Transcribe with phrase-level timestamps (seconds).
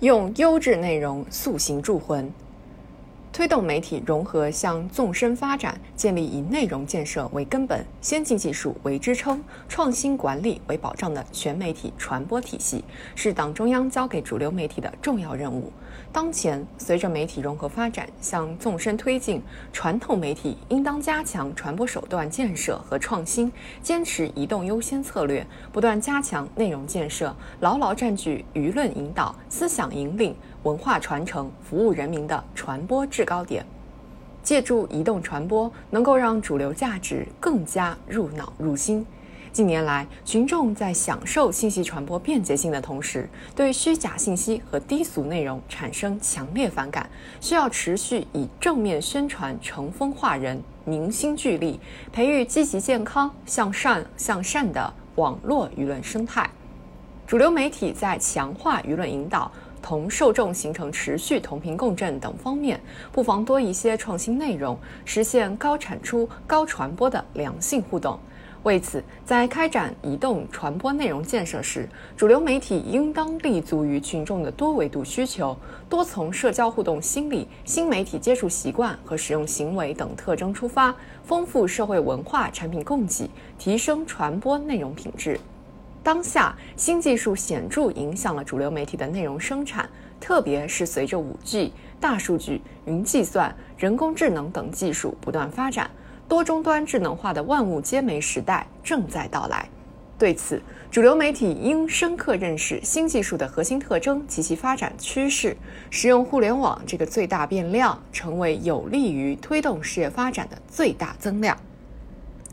[0.00, 2.30] 用优质内容塑形铸魂。
[3.36, 12.82] 推动媒体融合向纵深发展，建立以内容建设为根本、先进技术为支撑、创新管理为保障的全媒体传播体系，
[13.14, 15.70] 是党中央交给主流媒体的重要任务。
[16.10, 30.34] 当前，随着媒体融合发展向纵深推进，传统媒体应当加强传播手段建设和创新，坚持移动优先策略，不断加强内容建设，牢牢占据舆论引导、思想引领。
[30.66, 33.64] 文化传承、服务人民的传播制高点，
[34.42, 39.06] 借助移动传播，能够让主流价值更加入脑入心。
[39.52, 47.08] 近年来，群众在享受信息传播便捷性的同时，对虚假信息和低俗内容产生强烈反感，
[47.40, 51.78] 需要持续以正面宣传乘风化人、凝心聚力，
[52.12, 56.50] 培育积极健康、向善向善的网络舆论生态。
[57.24, 59.50] 主流媒体在强化舆论引导。
[59.86, 62.80] 同受众形成持续同频共振等方面，
[63.12, 68.18] 不妨多一些创新内容，实现高产出、高传播的良性互动。
[68.64, 75.56] 为此，在开展移动传播内容建设时，主流媒体应当立足于群众的多维度需求，
[75.88, 85.38] 多从社交互动心理、新媒体接触习惯和使用行为等特征出发，丰富社会文化产品供给，提升传播内容品质。
[86.06, 89.90] 当下，新技术显著影响了主流媒体的内容生产，
[90.20, 95.90] 特别是随着五 G、大数据、云计算、人工智能等技术不断发展，
[96.28, 99.68] 多终端智能化的万物皆媒时代正在到来。
[100.16, 100.62] 对此，
[100.92, 105.56] 主流媒体应深刻认识新技术的核心特征及其发展趋势，
[105.90, 111.58] 使用互联网这个最大变量，成为有利于推动事业发展的最大增量。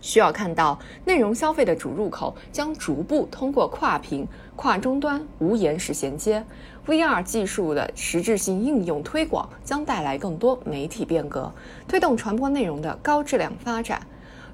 [0.00, 6.44] 需要看到，内容消费的主入口将逐步通过跨屏、跨终端、无延时衔接。
[6.86, 11.52] VR 技术的实质性应用推广将带来更多媒体变革，
[11.86, 14.00] 推动传播内容的高质量发展。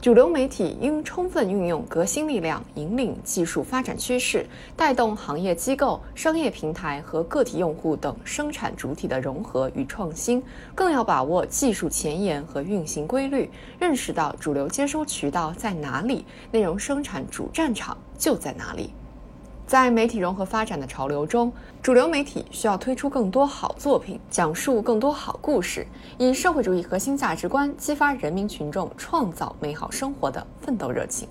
[0.07, 10.41] 主流媒体应充分运用革新力量，引领技术发展趋势，带动行业机构、商业平台和个体用户等生产主体的融合与创新。
[10.77, 18.93] 更要把握技术前沿和运行规律，认识到主流接收渠道在哪里，内容生产主战场就在哪里。
[19.67, 25.85] 在媒体融合发展的潮流中，主流媒体需要推出更多好作品，讲述更多好故事，
[26.19, 31.29] 以社会主义核心价值观激发人民群众创造美好生活的奋斗热情。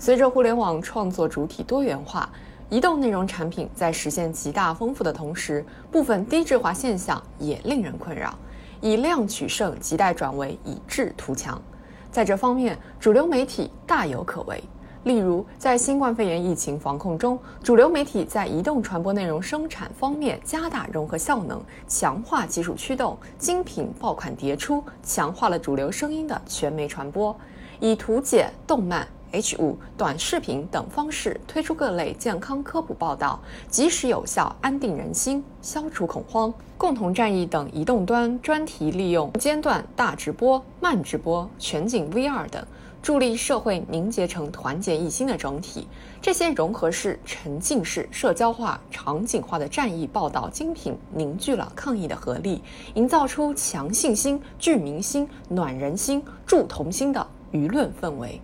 [0.00, 2.28] 随着互联网创作主体多元化，
[2.70, 8.36] 移动内容产品在实现极大丰富的同时，部分低质化现象也令人困扰。
[8.80, 11.62] 以量取胜，亟待转为以质图强。
[12.10, 14.60] 在这方面，主流媒体大有可为。
[15.06, 27.34] 例如，在新冠肺炎疫情防控中，主流媒体在移动传播内容生产方面加大融合效能，强化技术驱动，精品爆款迭出，强化了主流声音的全媒传播，
[27.78, 33.38] 以图解、动漫、H 五、短视频等方式推出各类健康科普报道，
[33.68, 36.52] 及时有效安定人心，消除恐慌。
[36.76, 42.66] 共同战役等移动端专题利用间断大直播、慢直播、全景 VR 等。
[43.06, 45.86] 助力社会凝结成团结一心的整体，
[46.20, 52.60] 这些融合式、沉浸式、社交化、场景化的战役报道精品，凝聚了抗疫的合力，
[52.94, 58.40] 营造出强信心、聚民心、暖人心、助同心的舆论氛围。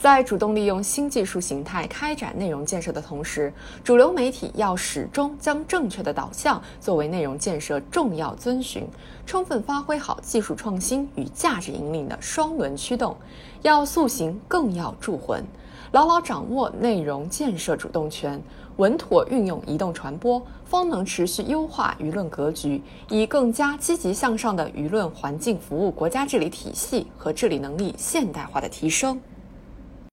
[0.00, 3.52] 在主动利用新技术形态开展内容建设的同时，
[3.84, 8.88] 主流媒体要始终将正确的导向作为内容建设重要遵循，
[9.26, 13.14] 充分发挥好技术创新与价值引领的双轮驱动。
[13.60, 15.44] 要塑形，更要铸魂，
[15.92, 18.42] 牢牢掌握内容建设主动权，
[18.78, 29.20] 稳妥运用移动传播，方能持续优化舆论格局，以更加积极向上的舆论环境服务国家治理体系和治理能力现代化的提升。